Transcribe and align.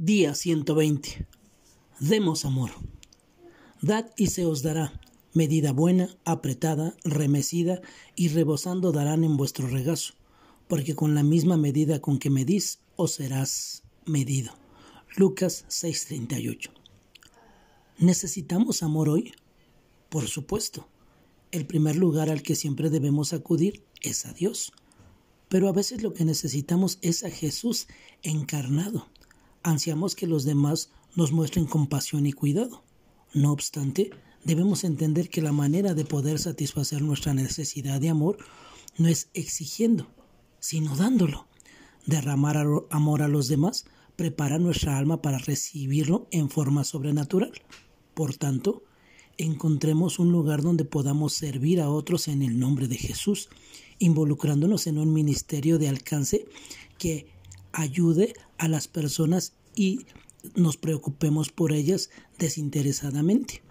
Día 0.00 0.32
120. 0.32 1.26
Demos 1.98 2.44
amor. 2.44 2.70
Dad 3.82 4.06
y 4.16 4.28
se 4.28 4.46
os 4.46 4.62
dará. 4.62 4.92
Medida 5.34 5.72
buena, 5.72 6.16
apretada, 6.24 6.94
remecida 7.02 7.80
y 8.14 8.28
rebosando 8.28 8.92
darán 8.92 9.24
en 9.24 9.36
vuestro 9.36 9.66
regazo, 9.66 10.14
porque 10.68 10.94
con 10.94 11.16
la 11.16 11.24
misma 11.24 11.56
medida 11.56 12.00
con 12.00 12.20
que 12.20 12.30
medís, 12.30 12.78
os 12.94 13.14
serás 13.14 13.82
medido. 14.06 14.52
Lucas 15.16 15.64
6:38. 15.66 16.70
¿Necesitamos 17.98 18.84
amor 18.84 19.08
hoy? 19.08 19.32
Por 20.10 20.28
supuesto. 20.28 20.86
El 21.50 21.66
primer 21.66 21.96
lugar 21.96 22.30
al 22.30 22.42
que 22.42 22.54
siempre 22.54 22.88
debemos 22.88 23.32
acudir 23.32 23.82
es 24.00 24.26
a 24.26 24.32
Dios. 24.32 24.70
Pero 25.48 25.66
a 25.66 25.72
veces 25.72 26.04
lo 26.04 26.14
que 26.14 26.24
necesitamos 26.24 27.00
es 27.02 27.24
a 27.24 27.30
Jesús 27.30 27.88
encarnado 28.22 29.08
ansiamos 29.62 30.14
que 30.14 30.26
los 30.26 30.44
demás 30.44 30.90
nos 31.14 31.32
muestren 31.32 31.66
compasión 31.66 32.26
y 32.26 32.32
cuidado. 32.32 32.82
No 33.34 33.52
obstante, 33.52 34.10
debemos 34.44 34.84
entender 34.84 35.28
que 35.28 35.42
la 35.42 35.52
manera 35.52 35.94
de 35.94 36.04
poder 36.04 36.38
satisfacer 36.38 37.02
nuestra 37.02 37.34
necesidad 37.34 38.00
de 38.00 38.08
amor 38.08 38.38
no 38.96 39.08
es 39.08 39.28
exigiendo, 39.34 40.08
sino 40.60 40.96
dándolo. 40.96 41.46
Derramar 42.06 42.56
amor 42.90 43.22
a 43.22 43.28
los 43.28 43.48
demás 43.48 43.84
prepara 44.16 44.58
nuestra 44.58 44.98
alma 44.98 45.22
para 45.22 45.38
recibirlo 45.38 46.26
en 46.30 46.50
forma 46.50 46.84
sobrenatural. 46.84 47.52
Por 48.14 48.34
tanto, 48.34 48.82
encontremos 49.36 50.18
un 50.18 50.32
lugar 50.32 50.62
donde 50.62 50.84
podamos 50.84 51.34
servir 51.34 51.80
a 51.80 51.90
otros 51.90 52.28
en 52.28 52.42
el 52.42 52.58
nombre 52.58 52.88
de 52.88 52.96
Jesús, 52.96 53.48
involucrándonos 53.98 54.86
en 54.86 54.98
un 54.98 55.12
ministerio 55.12 55.78
de 55.78 55.88
alcance 55.88 56.46
que 56.98 57.26
ayude 57.72 58.34
a 58.58 58.68
las 58.68 58.88
personas 58.88 59.52
y 59.74 60.06
nos 60.54 60.76
preocupemos 60.76 61.50
por 61.50 61.72
ellas 61.72 62.10
desinteresadamente. 62.38 63.62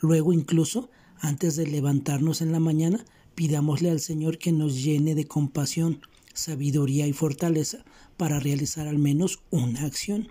Luego 0.00 0.32
incluso, 0.32 0.90
antes 1.18 1.56
de 1.56 1.66
levantarnos 1.66 2.40
en 2.40 2.52
la 2.52 2.60
mañana, 2.60 3.04
pidámosle 3.34 3.90
al 3.90 4.00
Señor 4.00 4.38
que 4.38 4.52
nos 4.52 4.82
llene 4.82 5.14
de 5.14 5.26
compasión, 5.26 6.00
sabiduría 6.34 7.06
y 7.06 7.12
fortaleza 7.12 7.84
para 8.16 8.40
realizar 8.40 8.86
al 8.86 8.98
menos 8.98 9.40
una 9.50 9.84
acción. 9.84 10.28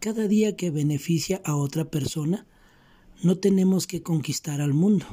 Cada 0.00 0.28
día 0.28 0.56
que 0.56 0.70
beneficia 0.70 1.40
a 1.44 1.56
otra 1.56 1.90
persona, 1.90 2.46
no 3.22 3.38
tenemos 3.38 3.86
que 3.86 4.02
conquistar 4.02 4.60
al 4.60 4.74
mundo. 4.74 5.06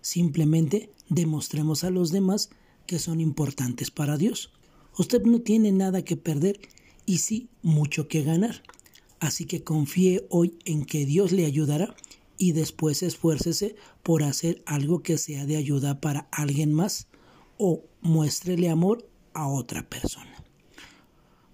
Simplemente 0.00 0.90
demostremos 1.08 1.82
a 1.84 1.90
los 1.90 2.12
demás 2.12 2.50
que 2.86 2.98
son 2.98 3.20
importantes 3.20 3.90
para 3.90 4.16
Dios. 4.16 4.52
Usted 4.98 5.22
no 5.22 5.40
tiene 5.40 5.72
nada 5.72 6.02
que 6.02 6.16
perder 6.16 6.60
y 7.06 7.18
sí 7.18 7.48
mucho 7.62 8.08
que 8.08 8.22
ganar. 8.22 8.62
Así 9.18 9.44
que 9.44 9.62
confíe 9.62 10.26
hoy 10.30 10.58
en 10.64 10.84
que 10.84 11.04
Dios 11.04 11.32
le 11.32 11.44
ayudará 11.44 11.94
y 12.38 12.52
después 12.52 13.02
esfuércese 13.02 13.76
por 14.02 14.22
hacer 14.22 14.62
algo 14.64 15.02
que 15.02 15.18
sea 15.18 15.44
de 15.44 15.56
ayuda 15.56 16.00
para 16.00 16.28
alguien 16.32 16.72
más 16.72 17.06
o 17.58 17.84
muéstrele 18.00 18.70
amor 18.70 19.06
a 19.34 19.46
otra 19.46 19.88
persona. 19.88 20.42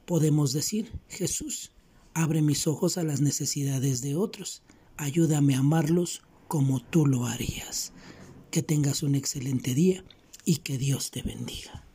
Podemos 0.05 0.53
decir, 0.53 0.93
Jesús, 1.09 1.73
abre 2.15 2.41
mis 2.41 2.69
ojos 2.69 2.99
a 2.99 3.03
las 3.03 3.21
necesidades 3.21 4.01
de 4.01 4.15
otros, 4.15 4.63
ayúdame 4.97 5.57
a 5.57 5.59
amarlos 5.59 6.23
como 6.47 6.81
tú 6.81 7.07
lo 7.07 7.27
harías. 7.27 7.93
Que 8.53 8.63
tengas 8.63 9.03
un 9.03 9.17
excelente 9.17 9.75
día 9.75 10.05
y 10.45 10.59
que 10.59 10.79
Dios 10.79 11.11
te 11.11 11.23
bendiga. 11.23 11.86